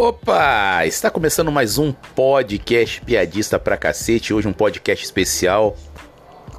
[0.00, 0.86] Opa!
[0.86, 4.32] Está começando mais um podcast piadista pra cacete.
[4.32, 5.74] Hoje um podcast especial.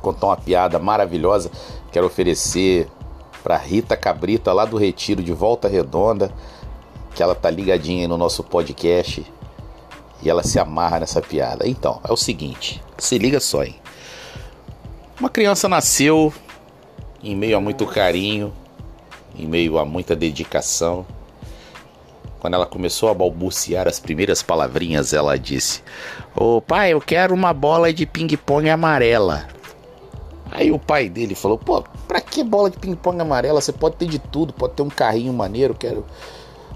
[0.01, 1.49] Contar uma piada maravilhosa.
[1.89, 2.89] Quero oferecer
[3.41, 6.33] pra Rita Cabrita lá do Retiro de Volta Redonda,
[7.15, 9.25] que ela tá ligadinha aí no nosso podcast
[10.21, 11.65] e ela se amarra nessa piada.
[11.65, 13.79] Então, é o seguinte, se liga só, hein?
[15.17, 16.33] Uma criança nasceu
[17.23, 18.51] em meio a muito carinho,
[19.33, 21.05] em meio a muita dedicação
[22.39, 25.81] quando ela começou a balbuciar as primeiras palavrinhas, ela disse:
[26.35, 29.47] Ô oh, pai, eu quero uma bola de ping-pong amarela.
[30.51, 33.59] Aí o pai dele falou: Pô, pra que bola de ping-pong amarela?
[33.59, 36.05] Você pode ter de tudo, pode ter um carrinho maneiro, quero.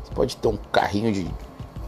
[0.03, 1.23] Você pode ter um carrinho de,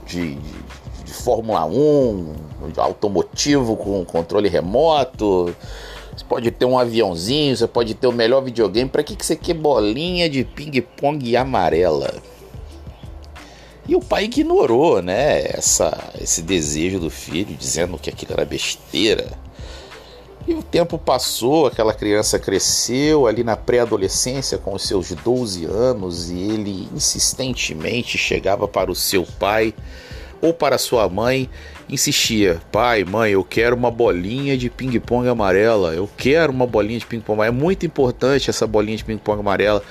[0.06, 0.64] de, de,
[1.04, 2.34] de Fórmula 1,
[2.72, 5.54] de automotivo com controle remoto.
[6.16, 8.90] Você pode ter um aviãozinho, você pode ter o melhor videogame.
[8.90, 12.14] Pra que, que você quer bolinha de ping-pong amarela?
[13.88, 19.38] E o pai ignorou, né, essa, esse desejo do filho, dizendo que aquilo era besteira.
[20.48, 26.30] E o tempo passou, aquela criança cresceu ali na pré-adolescência com os seus 12 anos
[26.30, 29.74] e ele insistentemente chegava para o seu pai
[30.42, 31.50] ou para sua mãe,
[31.90, 35.96] insistia: "Pai, mãe, eu quero uma bolinha de ping-pong amarela.
[35.96, 37.42] Eu quero uma bolinha de ping-pong.
[37.42, 39.82] É muito importante essa bolinha de ping-pong amarela."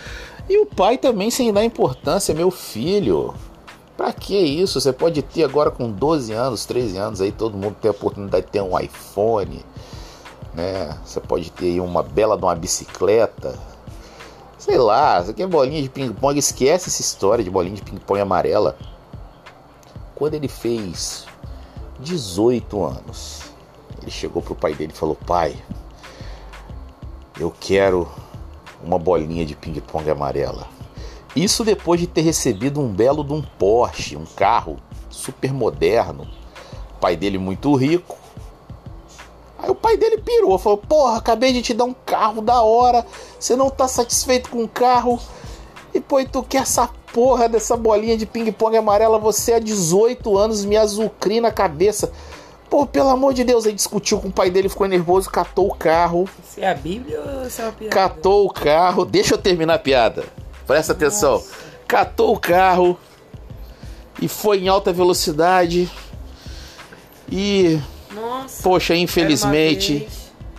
[0.49, 3.35] E o pai também sem dar importância, meu filho.
[3.97, 4.81] Pra que isso?
[4.81, 8.47] Você pode ter agora com 12 anos, 13 anos aí, todo mundo tem a oportunidade
[8.47, 9.65] de ter um iPhone,
[10.53, 10.99] né?
[11.05, 13.57] Você pode ter uma bela de uma bicicleta.
[14.59, 16.39] Sei lá, você quer bolinha de ping-pong?
[16.39, 18.77] Esquece essa história de bolinha de ping-pong amarela.
[20.15, 21.27] Quando ele fez
[22.01, 23.43] 18 anos,
[24.03, 25.57] ele chegou pro pai dele e falou: Pai,
[27.39, 28.09] eu quero
[28.83, 30.67] uma bolinha de ping-pong amarela.
[31.35, 34.79] Isso depois de ter recebido um belo de um Porsche, um carro
[35.11, 36.29] super moderno.
[36.97, 38.17] O pai dele muito rico.
[39.59, 43.05] Aí o pai dele pirou, falou: Porra, acabei de te dar um carro da hora.
[43.39, 45.19] Você não tá satisfeito com o carro?
[45.93, 49.19] E pô, tu quer essa porra dessa bolinha de ping-pong amarela?
[49.19, 52.13] Você há 18 anos me azucri na cabeça.
[52.69, 55.75] Pô, pelo amor de Deus, aí discutiu com o pai dele, ficou nervoso, catou o
[55.75, 56.29] carro.
[56.45, 57.95] Isso é a Bíblia ou isso é uma piada?
[57.95, 59.05] Catou o carro.
[59.05, 60.25] Deixa eu terminar a piada.
[60.67, 61.33] Presta atenção.
[61.33, 61.55] Nossa.
[61.87, 62.99] Catou o carro
[64.21, 65.91] e foi em alta velocidade.
[67.31, 67.81] E.
[68.13, 70.09] Nossa, poxa, infelizmente.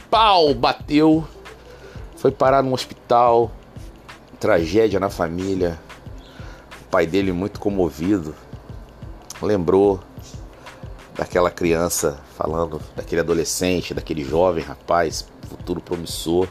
[0.10, 0.54] Pau!
[0.54, 1.28] Bateu.
[2.16, 3.52] Foi parar no hospital.
[4.40, 5.80] Tragédia na família.
[6.82, 8.36] O pai dele muito comovido.
[9.42, 10.00] Lembrou
[11.16, 16.48] daquela criança falando, daquele adolescente, daquele jovem rapaz, futuro promissor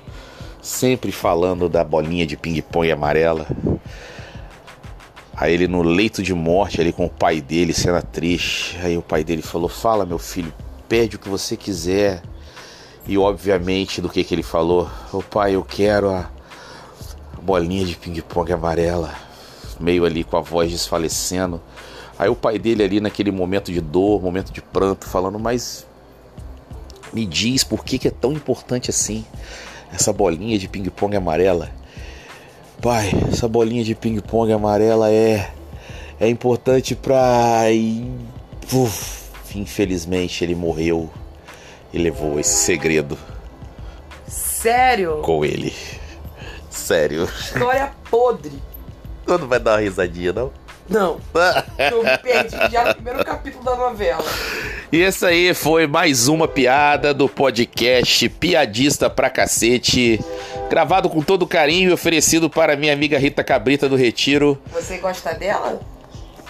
[0.64, 3.46] sempre falando da bolinha de ping-pong amarela.
[5.36, 8.78] Aí ele no leito de morte ali com o pai dele, cena triste.
[8.82, 10.52] Aí o pai dele falou: "Fala, meu filho,
[10.88, 12.22] pede o que você quiser".
[13.06, 16.30] E obviamente do que que ele falou: "O pai, eu quero a
[17.42, 19.14] bolinha de ping-pong amarela".
[19.78, 21.60] Meio ali com a voz desfalecendo.
[22.18, 25.86] Aí o pai dele ali naquele momento de dor, momento de pranto, falando: "Mas
[27.12, 29.26] me diz por que que é tão importante assim?"
[29.94, 31.70] Essa bolinha de ping-pong amarela.
[32.82, 35.50] Pai, essa bolinha de ping-pong amarela é
[36.20, 37.64] é importante pra
[38.72, 41.10] Uf, infelizmente ele morreu
[41.92, 43.16] e levou esse segredo.
[44.26, 45.20] Sério?
[45.22, 45.72] Com ele.
[46.70, 47.24] Sério.
[47.24, 48.52] História podre.
[49.26, 50.50] Não vai dar uma risadinha, não?
[50.88, 51.18] Não.
[51.90, 54.24] Eu me perdi já no primeiro capítulo da novela.
[54.92, 60.20] E essa aí foi mais uma piada do podcast Piadista pra Cacete.
[60.68, 64.60] Gravado com todo carinho e oferecido para minha amiga Rita Cabrita do Retiro.
[64.72, 65.80] Você gosta dela?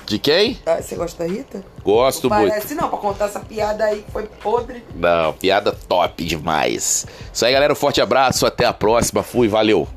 [0.06, 0.58] De quem?
[0.66, 1.64] Ah, você gosta da Rita?
[1.82, 2.50] Gosto não muito.
[2.50, 4.84] Parece não, pra contar essa piada aí que foi podre.
[4.94, 7.06] Não, piada top demais.
[7.32, 7.72] Isso aí, galera.
[7.72, 8.44] Um forte abraço.
[8.44, 9.22] Até a próxima.
[9.22, 9.88] Fui, valeu.